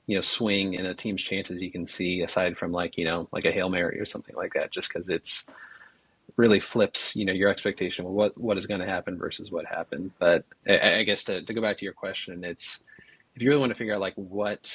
[0.09, 3.29] you know swing in a team's chances you can see aside from like you know
[3.31, 5.45] like a hail mary or something like that just because it's
[6.35, 9.65] really flips you know your expectation of what what is going to happen versus what
[9.67, 10.09] happened.
[10.17, 12.79] But I, I guess to, to go back to your question it's
[13.35, 14.73] if you really want to figure out like what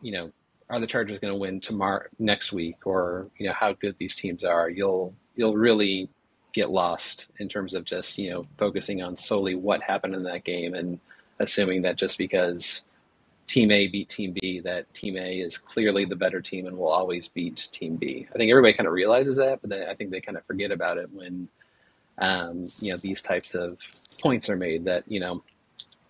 [0.00, 0.30] you know
[0.68, 4.14] are the chargers going to win tomorrow next week or you know how good these
[4.14, 6.08] teams are you'll you'll really
[6.52, 10.44] get lost in terms of just you know focusing on solely what happened in that
[10.44, 11.00] game and
[11.40, 12.84] assuming that just because
[13.50, 16.88] Team A beat Team B, that Team A is clearly the better team and will
[16.88, 18.28] always beat Team B.
[18.32, 20.70] I think everybody kind of realizes that, but then I think they kind of forget
[20.70, 21.48] about it when
[22.18, 23.76] um, you know these types of
[24.22, 24.84] points are made.
[24.84, 25.42] That you know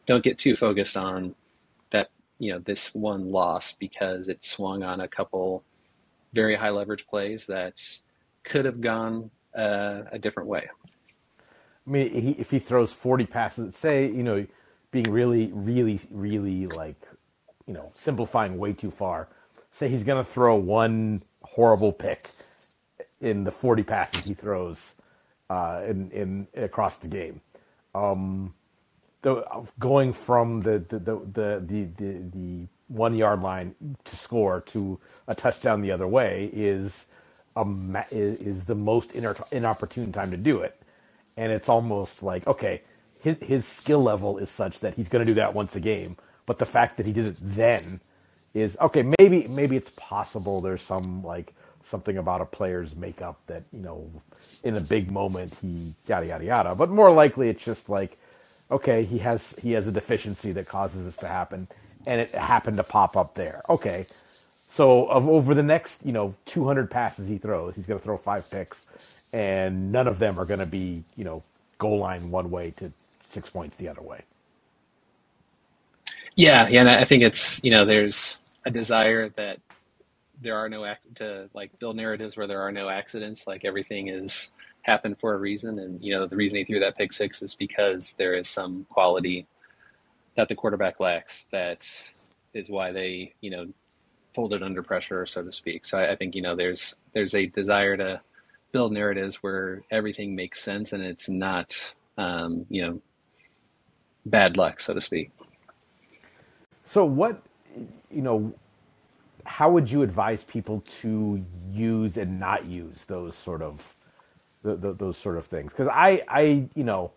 [0.06, 1.34] don't get too focused on
[1.92, 5.64] that you know this one loss because it swung on a couple
[6.34, 7.72] very high leverage plays that
[8.44, 10.68] could have gone uh, a different way.
[11.86, 14.46] I mean, he, if he throws 40 passes, say, you know,
[14.90, 17.08] being really, really, really like,
[17.70, 19.28] you know, simplifying way too far,
[19.72, 22.30] say he's going to throw one horrible pick
[23.20, 24.94] in the 40 passes he throws
[25.50, 27.42] uh, in, in across the game.
[29.22, 29.44] The,
[29.78, 34.98] going from the the, the, the, the, the, the one yard line to score to
[35.28, 36.92] a touchdown the other way is
[37.56, 37.64] a
[38.10, 39.12] is, is the most
[39.52, 40.80] inopportune time to do it
[41.36, 42.82] and it's almost like okay,
[43.20, 46.16] his his skill level is such that he's going to do that once a game.
[46.50, 48.00] But the fact that he did it then
[48.54, 49.04] is okay.
[49.20, 51.54] Maybe maybe it's possible there's some like
[51.88, 54.10] something about a player's makeup that you know
[54.64, 56.74] in a big moment he yada yada yada.
[56.74, 58.18] But more likely it's just like
[58.72, 61.68] okay, he has he has a deficiency that causes this to happen,
[62.04, 63.62] and it happened to pop up there.
[63.70, 64.06] Okay,
[64.72, 68.16] so of over the next, you know, 200 passes he throws, he's going to throw
[68.18, 68.80] five picks,
[69.32, 71.44] and none of them are going to be, you know,
[71.78, 72.92] goal line one way to
[73.30, 74.22] six points the other way.
[76.36, 79.58] Yeah, yeah, and I think it's you know there's a desire that
[80.42, 83.46] there are no act to like build narratives where there are no accidents.
[83.46, 84.50] Like everything is
[84.82, 87.54] happened for a reason, and you know the reason he threw that pick six is
[87.54, 89.46] because there is some quality
[90.36, 91.46] that the quarterback lacks.
[91.52, 91.86] That
[92.54, 93.66] is why they you know
[94.34, 95.86] folded under pressure, so to speak.
[95.86, 98.20] So I, I think you know there's there's a desire to
[98.72, 101.74] build narratives where everything makes sense and it's not
[102.18, 103.02] um, you know
[104.26, 105.30] bad luck, so to speak.
[106.90, 107.40] So what,
[108.10, 108.52] you know,
[109.44, 113.94] how would you advise people to use and not use those sort of
[114.64, 115.70] th- th- those sort of things?
[115.70, 117.12] Because I, I, you know,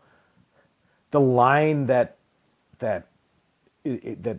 [1.09, 2.17] the line that
[2.77, 3.07] that
[3.83, 4.38] that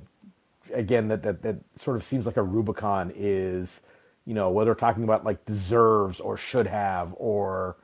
[0.73, 3.81] again that, that that sort of seems like a Rubicon is,
[4.27, 7.75] you know, whether we're talking about like deserves or should have or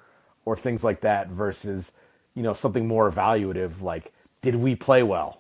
[0.45, 1.91] or things like that versus,
[2.37, 5.40] you know, something more evaluative like did we play well?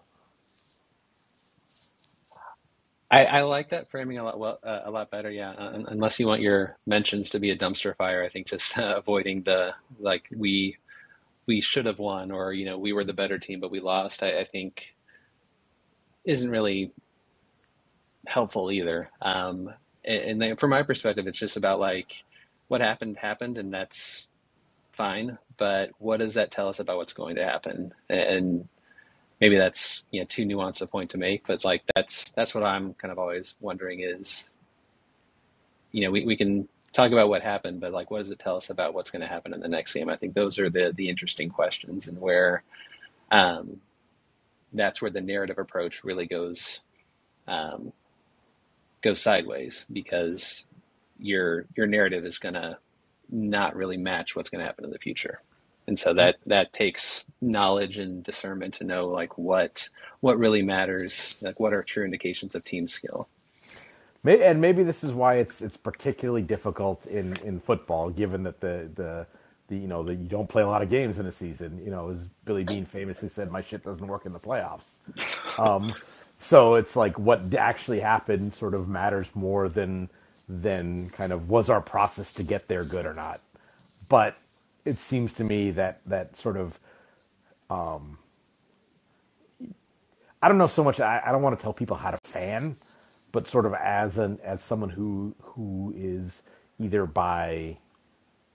[3.10, 5.30] I, I like that framing a lot well, uh, a lot better.
[5.30, 8.78] Yeah, uh, unless you want your mentions to be a dumpster fire, I think just
[8.78, 10.78] uh, avoiding the like we
[11.46, 14.22] we should have won or you know we were the better team but we lost.
[14.22, 14.84] I, I think
[16.24, 16.92] isn't really
[18.26, 19.10] helpful either.
[19.22, 19.72] Um,
[20.04, 22.12] and, and then from my perspective, it's just about like
[22.68, 24.26] what happened happened, and that's
[24.92, 25.38] fine.
[25.58, 27.92] But what does that tell us about what's going to happen?
[28.10, 28.68] And
[29.40, 32.64] maybe that's you know too nuanced a point to make, but like that's that's what
[32.64, 34.50] I'm kind of always wondering is,
[35.92, 38.56] you know, we, we can talk about what happened, but like, what does it tell
[38.56, 40.08] us about what's going to happen in the next game?
[40.08, 42.62] I think those are the the interesting questions, and where
[43.30, 43.80] um,
[44.72, 46.80] that's where the narrative approach really goes
[47.48, 47.92] um,
[49.02, 50.66] goes sideways because
[51.18, 52.78] your your narrative is going to
[53.30, 55.40] not really match what's going to happen in the future
[55.86, 59.88] and so that that takes knowledge and discernment to know like what
[60.20, 63.28] what really matters like what are true indications of team skill
[64.24, 68.90] and maybe this is why it's it's particularly difficult in, in football, given that the,
[68.94, 69.26] the
[69.68, 71.80] the you know that you don't play a lot of games in a season.
[71.84, 74.84] You know, as Billy Beane famously said, "My shit doesn't work in the playoffs."
[75.58, 75.94] Um,
[76.40, 80.08] so it's like what actually happened sort of matters more than
[80.48, 83.42] than kind of was our process to get there good or not.
[84.08, 84.36] But
[84.84, 86.78] it seems to me that that sort of
[90.42, 91.00] I don't know so much.
[91.00, 92.76] I, I don't want to tell people how to fan,
[93.32, 96.42] but sort of as an as someone who who is
[96.80, 97.78] either by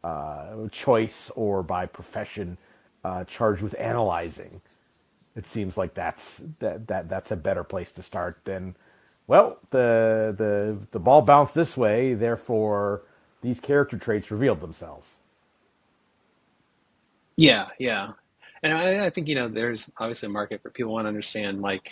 [0.04, 2.58] uh, choice or by profession
[3.06, 4.62] uh, charged with analyzing.
[5.36, 8.76] It seems like that's that, that that's a better place to start than
[9.28, 13.04] well the the the ball bounced this way, therefore
[13.42, 15.08] these character traits revealed themselves.
[17.38, 18.12] Yeah yeah
[18.63, 21.62] and I, I think you know there's obviously a market for people want to understand
[21.62, 21.89] like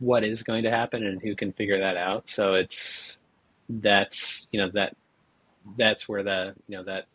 [0.00, 3.16] what is going to happen and who can figure that out so it's
[3.68, 4.96] that's you know that
[5.78, 7.06] that's where the you know that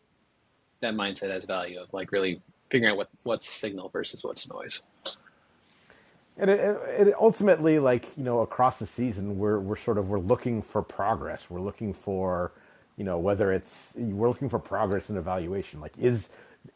[0.82, 2.42] that mindset has value of like really
[2.72, 4.82] figuring out what what's signal versus what's noise
[6.38, 6.60] And it,
[7.00, 10.82] it, ultimately, like you know, across the season, we're we're sort of we're looking for
[10.82, 11.50] progress.
[11.50, 12.54] We're looking for,
[12.98, 15.82] you know, whether it's we're looking for progress in evaluation.
[15.82, 16.30] Like, is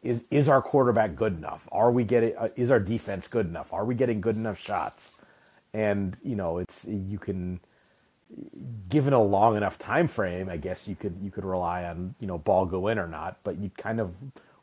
[0.03, 1.67] is is our quarterback good enough?
[1.71, 2.35] Are we getting?
[2.37, 3.73] Uh, is our defense good enough?
[3.73, 5.03] Are we getting good enough shots?
[5.73, 7.59] And you know, it's you can
[8.89, 12.27] given a long enough time frame, I guess you could you could rely on you
[12.27, 13.39] know ball go in or not.
[13.43, 14.15] But you kind of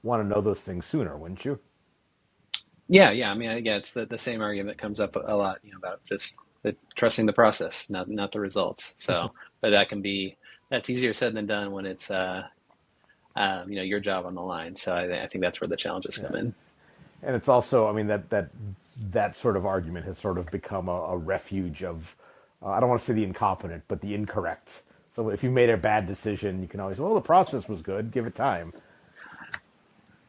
[0.02, 1.58] want to know those things sooner, wouldn't you?
[2.88, 3.30] Yeah, yeah.
[3.30, 6.00] I mean, again, it's the, the same argument comes up a lot, you know, about
[6.08, 8.94] just the, trusting the process, not not the results.
[9.00, 10.36] So, but that can be
[10.70, 12.42] that's easier said than done when it's uh,
[13.36, 14.76] um, you know your job on the line.
[14.76, 16.36] So I, I think that's where the challenges come Yeah.
[16.36, 16.54] in.
[17.22, 18.50] And it's also, I mean, that that
[19.12, 22.16] that sort of argument has sort of become a, a refuge of,
[22.62, 24.82] uh, I don't want to say the incompetent, but the incorrect.
[25.16, 28.12] So if you made a bad decision, you can always, well, the process was good,
[28.12, 28.74] give it time.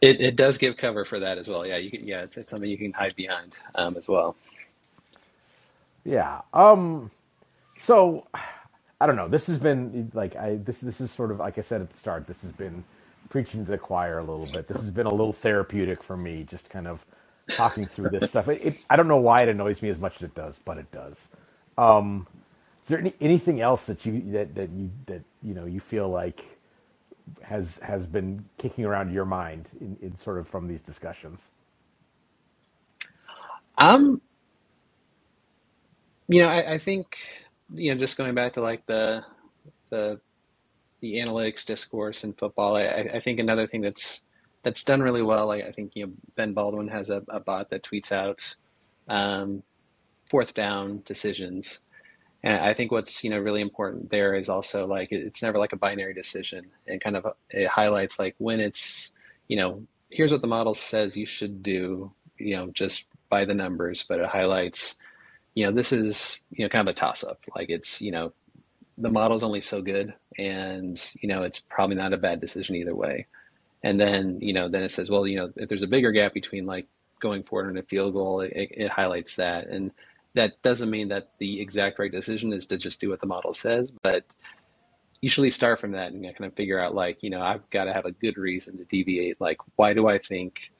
[0.02, 1.68] It it does give cover for that as well.
[1.68, 2.06] Yeah, you can.
[2.08, 4.38] Yeah, it's, it's something you can hide behind um, as well.
[6.06, 6.42] Yeah.
[6.54, 7.12] Um.
[7.82, 8.28] So
[9.02, 9.30] I don't know.
[9.30, 11.98] This has been like I this this is sort of like I said at the
[12.00, 12.28] start.
[12.28, 12.84] This has been
[13.30, 14.68] preaching to the choir a little bit.
[14.68, 17.06] This has been a little therapeutic for me, just kind of
[17.54, 18.50] talking through this stuff.
[18.50, 20.78] It, it, I don't know why it annoys me as much as it does, but
[20.80, 21.18] it does.
[22.86, 26.10] Is there any, anything else that you that, that you that you know you feel
[26.10, 26.44] like
[27.44, 31.40] has has been kicking around your mind in, in sort of from these discussions?
[33.78, 34.22] Um,
[36.28, 37.18] you know, I, I think
[37.74, 39.24] you know, just going back to like the
[39.92, 40.22] the
[41.02, 44.22] the analytics discourse in football, I, I I think another thing that's
[44.64, 45.48] that's done really well.
[45.48, 48.56] Like I think you know Ben Baldwin has a, a bot that tweets out
[49.08, 49.64] um,
[50.30, 51.80] fourth down decisions,
[52.44, 55.74] and I think what's you know really important there is also like it's never like
[55.74, 59.12] a binary decision, and kind of it highlights like when it's
[59.48, 63.54] you know here's what the model says you should do, you know just by the
[63.54, 64.96] numbers, but it highlights
[65.56, 67.40] you know this is you know kind of a toss up.
[67.56, 68.34] Like it's you know
[68.98, 72.96] the model's only so good, and you know it's probably not a bad decision either
[72.96, 73.28] way.
[73.84, 76.34] And then you know then it says well you know if there's a bigger gap
[76.34, 76.88] between like
[77.20, 79.92] going forward and a field goal, it, it highlights that and.
[80.34, 83.56] That doesn't mean that the exact right decision is to just do what the model
[83.56, 84.24] says, but
[85.22, 87.94] usually start from that and kind of figure out like you know i've got to
[87.94, 90.72] have a good reason to deviate like why do i think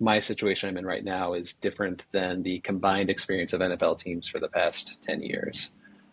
[0.00, 4.28] my situation i'm in right now is different than the combined experience of nfl teams
[4.28, 5.70] for the past 10 years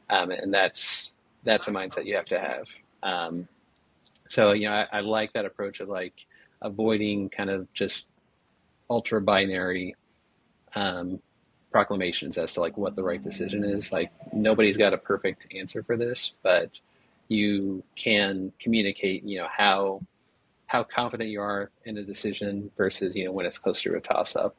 [0.09, 2.67] um, and that's that's a mindset you have to have
[3.03, 3.47] um,
[4.29, 6.13] so you know I, I like that approach of like
[6.61, 8.07] avoiding kind of just
[8.89, 9.95] ultra binary
[10.75, 11.19] um,
[11.71, 13.91] proclamations as to like what the right decision is.
[13.91, 16.79] Like nobody's got a perfect answer for this, but
[17.29, 20.01] you can communicate, you know, how
[20.67, 23.99] how confident you are in a decision versus, you know, when it's close to a
[23.99, 24.55] toss up.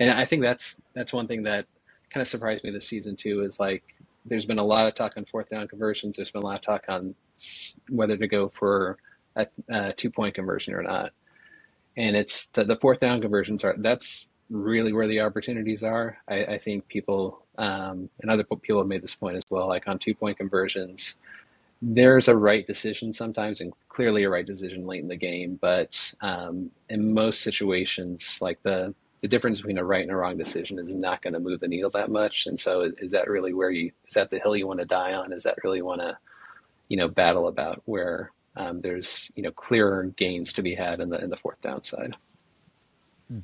[0.00, 1.66] And I think that's that's one thing that
[2.10, 3.82] kind of surprised me this season too is like
[4.26, 6.16] there's been a lot of talk on fourth down conversions.
[6.16, 7.14] There's been a lot of talk on
[7.90, 8.98] whether to go for
[9.36, 11.10] a, a two point conversion or not
[11.96, 16.18] and it's the, the fourth down conversions are that's really where the opportunities are.
[16.28, 19.68] I, I think people um, and other people have made this point as well.
[19.68, 21.14] Like on two point conversions,
[21.82, 25.58] there's a right decision sometimes, and clearly a right decision late in the game.
[25.60, 30.36] But um, in most situations, like the the difference between a right and a wrong
[30.36, 32.46] decision is not going to move the needle that much.
[32.46, 34.86] And so, is, is that really where you is that the hill you want to
[34.86, 35.32] die on?
[35.32, 36.18] Is that really want to
[36.88, 41.08] you know battle about where um, there's you know clearer gains to be had in
[41.08, 42.16] the in the fourth downside?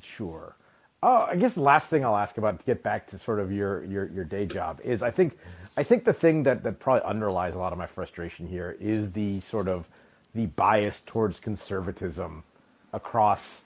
[0.03, 0.55] Sure.
[1.01, 3.53] Oh, I guess the last thing I'll ask about to get back to sort of
[3.53, 5.37] your, your, your day job is I think
[5.77, 9.11] I think the thing that, that probably underlies a lot of my frustration here is
[9.11, 9.87] the sort of
[10.35, 12.43] the bias towards conservatism
[12.91, 13.61] across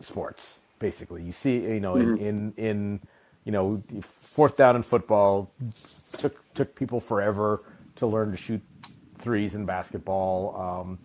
[0.00, 0.58] sports.
[0.82, 2.26] Basically, you see, you know, in Mm-hmm.
[2.28, 3.00] in, in
[3.46, 3.82] you know,
[4.22, 5.52] fourth down in football
[6.18, 7.64] took took people forever
[7.96, 8.62] to learn to shoot
[9.18, 10.56] threes in basketball.
[10.82, 11.00] Um,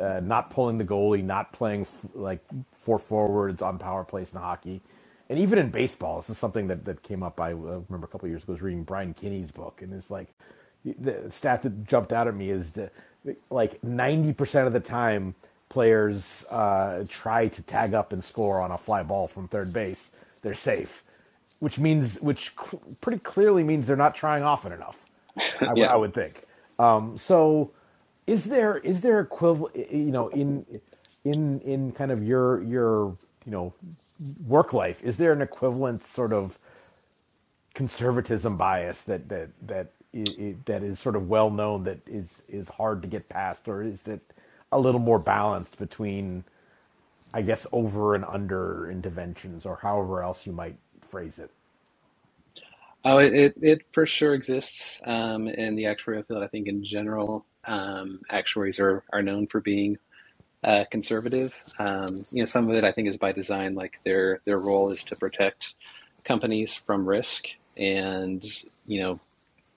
[0.00, 2.40] uh, not pulling the goalie, not playing f- like
[2.72, 4.82] four forwards on power plays in hockey,
[5.30, 6.20] and even in baseball.
[6.22, 7.40] This is something that, that came up.
[7.40, 7.56] I uh,
[7.88, 8.54] remember a couple of years ago.
[8.54, 10.28] I was reading Brian Kenny's book, and it's like
[10.84, 12.92] the stat that jumped out at me is that
[13.50, 15.34] like ninety percent of the time
[15.72, 20.10] players uh, try to tag up and score on a fly ball from third base.
[20.42, 21.04] They're safe,
[21.60, 24.98] which means which cl- pretty clearly means they're not trying often enough.
[25.66, 25.88] I, Yeah.
[25.88, 26.44] I would think.
[26.78, 27.72] Um, so,
[28.26, 30.66] is there is there equivalent, you know, in
[31.24, 33.16] in in kind of your your
[33.46, 33.74] you know
[34.46, 35.02] work life?
[35.04, 36.58] Is there an equivalent sort of
[37.74, 39.92] conservatism bias that that that
[40.66, 44.06] that is sort of well known that is is hard to get past, or is
[44.08, 44.22] it
[44.72, 46.44] a little more balanced between,
[47.32, 51.50] I guess, over and under interventions, or however else you might phrase it?
[53.04, 56.42] Oh, it, it, for sure exists um, in the actuarial field.
[56.42, 59.98] I think in general, um, actuaries are, are known for being
[60.64, 61.54] uh, conservative.
[61.78, 63.74] Um, you know, some of it I think is by design.
[63.74, 65.74] Like their their role is to protect
[66.24, 67.46] companies from risk,
[67.76, 68.44] and
[68.86, 69.20] you know,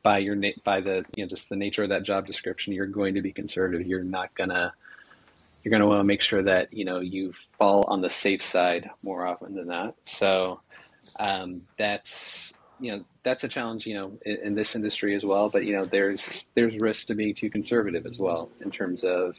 [0.03, 2.85] by your na- by the you know just the nature of that job description, you're
[2.85, 3.87] going to be conservative.
[3.87, 4.73] You're not gonna
[5.65, 8.87] you're gonna want to make sure that you know you fall on the safe side
[9.01, 9.95] more often than not.
[10.05, 10.61] So
[11.19, 15.49] um, that's you know that's a challenge you know in, in this industry as well.
[15.49, 19.35] But you know there's there's risk to being too conservative as well in terms of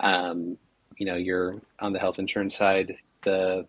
[0.00, 0.58] um,
[0.96, 3.64] you know you're on the health insurance side the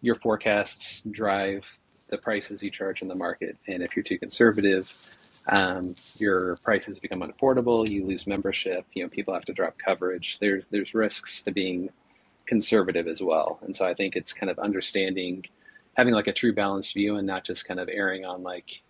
[0.00, 1.64] your forecasts drive
[2.08, 4.92] the prices you charge in the market, and if you're too conservative.
[5.48, 7.88] Um, your prices become unaffordable.
[7.88, 8.84] You lose membership.
[8.94, 10.38] You know, people have to drop coverage.
[10.40, 11.90] There's there's risks to being
[12.46, 13.58] conservative as well.
[13.62, 15.44] And so I think it's kind of understanding,
[15.94, 18.82] having like a true balanced view and not just kind of erring on like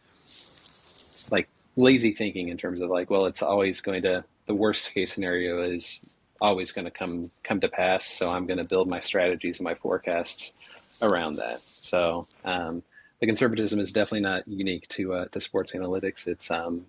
[1.31, 5.13] like lazy thinking in terms of like, well, it's always going to the worst case
[5.13, 6.01] scenario is
[6.41, 8.07] always going to come come to pass.
[8.07, 10.55] So I'm going to build my strategies and my forecasts
[11.03, 11.61] around that.
[11.81, 12.83] So um,
[13.21, 16.27] the conservatism is definitely not unique to uh, to sports analytics.
[16.27, 16.87] It's um,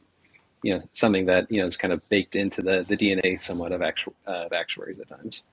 [0.64, 3.72] you know something that you know is kind of baked into the the DNA somewhat
[3.74, 5.44] of actu- uh, of actuaries at times.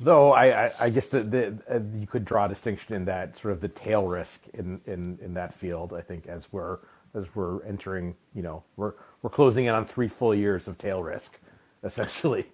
[0.00, 3.38] Though I, I, I guess the, the uh, you could draw a distinction in that
[3.38, 5.92] sort of the tail risk in, in, in that field.
[5.94, 6.78] I think as we're
[7.14, 11.02] as we're entering, you know, we're we're closing in on three full years of tail
[11.02, 11.38] risk,
[11.84, 12.46] essentially.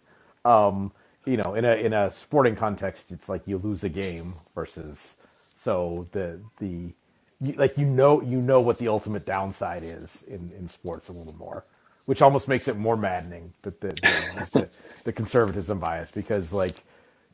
[0.44, 0.92] Um,
[1.26, 5.16] you know, in a in a sporting context, it's like you lose a game versus
[5.62, 6.92] so the the
[7.40, 11.12] you, like you know you know what the ultimate downside is in in sports a
[11.12, 11.64] little more,
[12.06, 14.70] which almost makes it more maddening that the the, the
[15.04, 16.84] the conservatism bias because like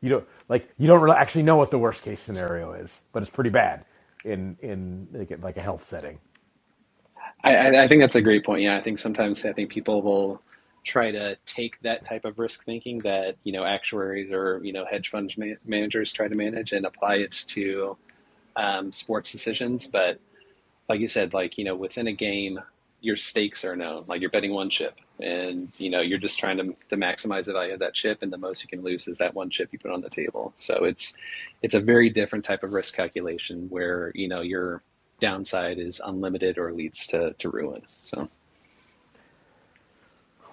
[0.03, 3.23] you don't like you don't really actually know what the worst case scenario is, but
[3.23, 3.85] it's pretty bad
[4.25, 6.19] in in like, a- like a health setting.
[7.45, 8.63] I, I I think that's a great point.
[8.63, 10.43] Yeah, I think sometimes I think people will
[10.87, 14.85] try to take that type of risk thinking that you know actuaries or you know
[14.91, 17.97] hedge fund ma- managers try to manage and apply it to
[18.57, 19.87] um, sports decisions.
[19.87, 20.21] But
[20.89, 22.61] like you said, like you know within a game,
[23.01, 24.05] your stakes are known.
[24.07, 27.53] Like you're betting one chip, and you know you're just trying to to maximize the
[27.53, 29.79] value of that chip, and the most you can lose is that one chip you
[29.79, 30.53] put on the table.
[30.57, 31.15] So it's
[31.63, 34.83] it's a very different type of risk calculation where you know your
[35.21, 37.83] downside is unlimited or leads to to ruin.
[38.03, 38.29] So.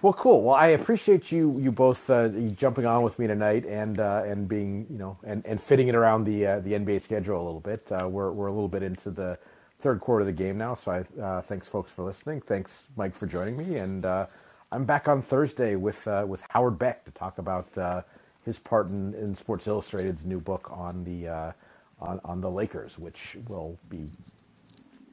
[0.02, 0.42] Well, cool.
[0.42, 4.48] Well, I appreciate you you both uh, jumping on with me tonight and uh, and
[4.48, 7.60] being you know and, and fitting it around the uh, the NBA schedule a little
[7.60, 7.86] bit.
[7.92, 9.38] Uh, we're we're a little bit into the
[9.80, 12.42] third quarter of the game now, so I uh, thanks folks for listening.
[12.42, 14.26] Thanks Mike for joining me, and uh,
[14.72, 17.68] I'm back on Thursday with with Howard Beck to talk about
[18.44, 21.28] his part in, in Sports Illustrated's new book on the
[22.00, 24.08] on on the Lakers, which will be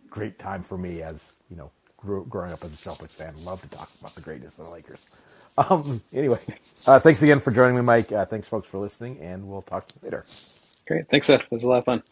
[0.08, 1.16] great time for me as
[1.50, 3.34] you know grew, growing up as a Celtics fan.
[3.44, 5.00] Love to talk about the greatness of the Lakers.
[5.58, 6.40] Um, anyway,
[6.86, 8.12] uh, thanks again for joining me, Mike.
[8.12, 10.26] Uh, thanks, folks, for listening, and we'll talk to you later.
[10.88, 11.06] Great.
[11.10, 11.42] Thanks, Seth.
[11.42, 12.02] It was a lot of fun.